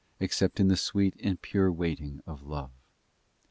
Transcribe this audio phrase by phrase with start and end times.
[0.17, 2.71] 101 except in the sweet and pure waiting of love.